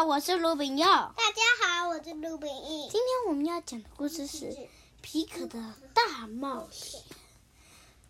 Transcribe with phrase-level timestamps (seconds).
[0.00, 0.86] 好，我是卢炳佑。
[0.86, 2.88] 大家好，我是卢炳义。
[2.90, 4.56] 今天我们要讲的故事是
[5.02, 7.02] 皮可的大冒险，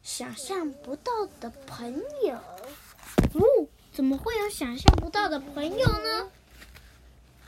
[0.01, 2.37] 想象不到的朋友。
[3.35, 6.31] 哦，怎么会有想象不到的朋友呢？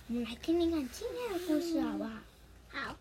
[0.09, 2.11] 我们来听听看今天的故事，好不好？
[2.73, 2.97] 好。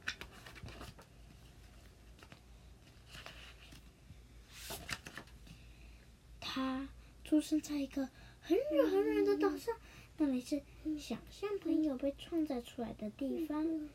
[6.39, 6.87] 他
[7.23, 8.07] 出生在一个
[8.43, 9.75] 很远很远的岛上。
[10.23, 10.61] 那里是
[10.99, 13.89] 想象朋友被创造出来的地方，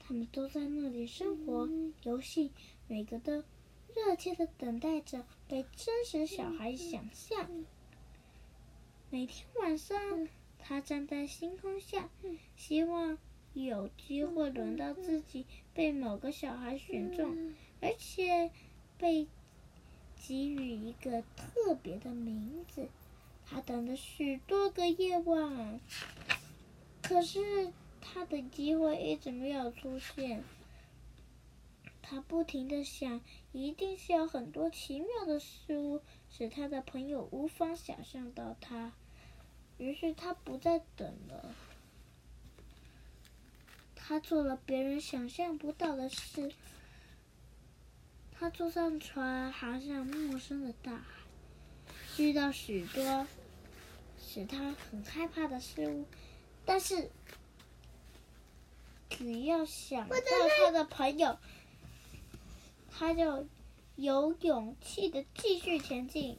[0.00, 1.68] 他们都在那里生活、
[2.02, 2.50] 游戏，
[2.88, 3.44] 每个都
[3.94, 7.48] 热切的等待着被真实小孩想象。
[9.08, 10.26] 每天晚上，
[10.58, 12.10] 他站在星空下，
[12.56, 13.16] 希望
[13.54, 18.50] 有机会轮到自己被某个小孩选中，而且
[18.98, 19.28] 被
[20.16, 22.88] 给予一个特别的名字。
[23.50, 25.80] 他等了许多个夜晚，
[27.02, 30.44] 可是他的机会一直没有出现。
[32.02, 33.20] 他不停的想，
[33.52, 36.00] 一定是有很多奇妙的事物
[36.30, 38.92] 使他的朋友无法想象到他。
[39.76, 41.54] 于是他不再等了。
[43.94, 46.52] 他做了别人想象不到的事。
[48.32, 51.04] 他坐上船，航向陌生的大海，
[52.16, 53.26] 遇到许多。
[54.38, 56.06] 使他很害怕的事物，
[56.64, 57.10] 但是
[59.10, 60.14] 只要想到
[60.56, 61.40] 他的朋友，
[62.88, 63.48] 他就
[63.96, 66.38] 有勇气的继续前进，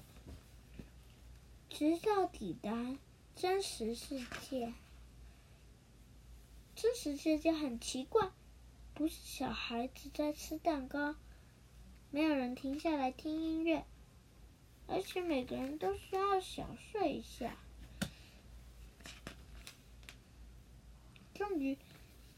[1.70, 2.96] 直到抵达
[3.36, 4.74] 真实世界。
[6.78, 8.30] 真实世界很奇怪，
[8.94, 11.16] 不是小孩子在吃蛋糕，
[12.12, 13.84] 没有人停下来听音乐，
[14.88, 17.58] 而且每个人都需要小睡一下。
[21.50, 21.80] 终于，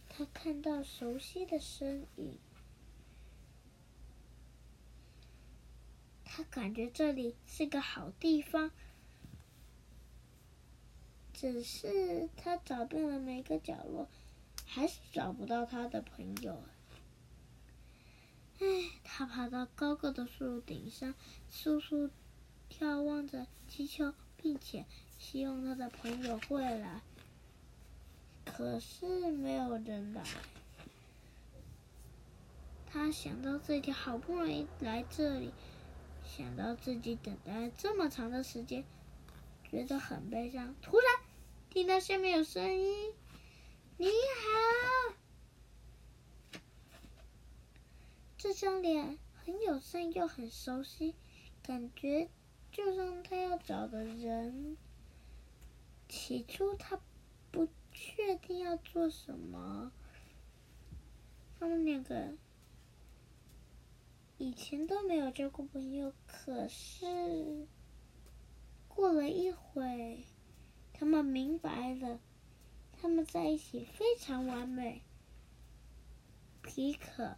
[0.08, 2.40] 他看到熟悉的身影。
[6.24, 8.72] 他感觉这里是个好地方，
[11.34, 14.08] 只是他找遍了每个角落，
[14.66, 16.64] 还是找不到他的朋友。
[18.60, 18.66] 唉，
[19.04, 21.14] 他爬到高高的树顶上，
[21.52, 22.10] 簌簌
[22.70, 24.86] 眺望着，气球，并且
[25.20, 27.02] 希望他的朋友会来。
[28.46, 30.24] 可是没有人来。
[32.86, 35.54] 他想到自己好不容易来这里，
[36.26, 38.84] 想到自己等待这么长的时间，
[39.64, 40.76] 觉得很悲伤。
[40.82, 41.06] 突然，
[41.70, 43.14] 听到下面有声音
[43.98, 45.16] ：“你好！”
[48.38, 51.16] 这张脸很友善又很熟悉，
[51.64, 52.30] 感觉
[52.72, 54.76] 就像他要找的人。
[56.10, 57.00] 起初他。
[57.92, 59.92] 确定要做什么？
[61.60, 62.34] 他们两个
[64.38, 67.68] 以前都没有交过朋友，可是
[68.88, 70.24] 过了一会，
[70.92, 72.20] 他们明白了，
[73.00, 75.04] 他们在一起非常完美。
[76.64, 77.36] 皮可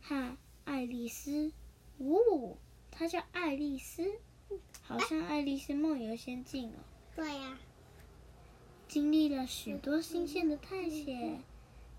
[0.00, 1.52] 和爱丽丝，
[1.98, 2.56] 呜，
[2.90, 4.04] 她叫爱丽丝，
[4.82, 6.78] 好像《爱丽丝梦游仙境》哦。
[7.14, 7.58] 对呀。
[8.92, 11.40] 经历了许多新鲜的探险，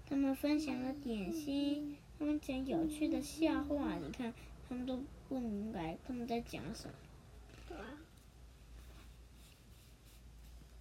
[0.06, 3.96] 他们分享了点心，他们讲有趣的笑话。
[3.96, 4.32] 你看，
[4.70, 6.94] 他们都不明白他们在讲什么。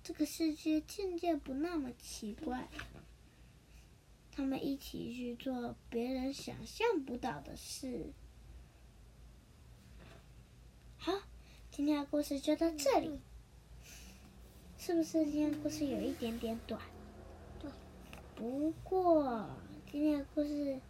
[0.03, 2.69] 这个世界渐渐不那么奇怪，
[4.33, 8.13] 他们一起去做别人想象不到的事。
[10.99, 11.15] 好，
[11.71, 13.19] 今天的故事就到这里。
[14.85, 16.83] 是不是今天故事有一点点短？
[17.61, 17.71] 对。
[18.35, 19.49] 不过
[19.93, 20.81] 今天的故事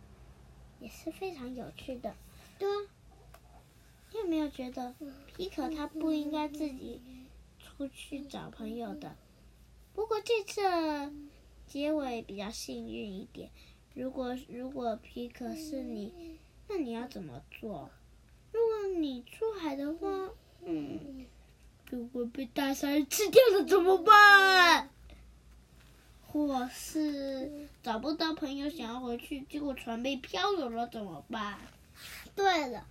[0.81, 2.15] 也是非常有趣的。
[2.59, 2.89] 对啊。
[4.11, 4.95] 你有没有觉得
[5.27, 7.03] 皮可他不应该自己
[7.59, 9.15] 出去找朋友的？
[9.93, 10.63] 不过这次
[11.67, 13.51] 结尾比较幸运一点。
[13.93, 17.91] 如果如果皮可是你，那你要怎么做？
[18.53, 20.12] 如果你出海的话，嗯。
[21.93, 24.89] 如果被大鲨鱼吃掉了怎么办？
[26.27, 31.59] 或是找不到朋友想要回去，结果船被漂流了怎么办？
[32.35, 32.87] 对了，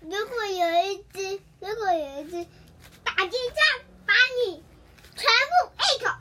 [0.00, 2.46] 如果有一只，如果有一只
[3.02, 4.14] 大鲸鲨把
[4.46, 4.62] 你
[5.16, 6.12] 全部一口，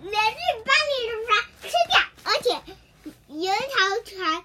[0.00, 1.30] 连续把你的船
[1.62, 1.94] 吃掉，
[2.24, 2.48] 而且
[3.28, 4.44] 有一条船，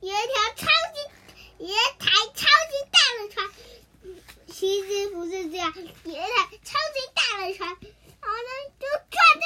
[0.00, 0.98] 有一条超级，
[1.60, 3.50] 有一台超级大的船。
[4.54, 6.20] 其实不是这样，有一台
[6.62, 9.42] 超级大的船，然后呢就撞到。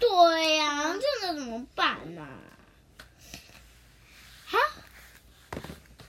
[0.00, 2.24] 对呀、啊，这能怎怎么办呢、
[4.46, 4.56] 好，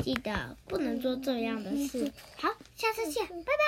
[0.03, 2.11] 记得不能做这样的事。
[2.37, 3.63] 好，下次见，拜拜。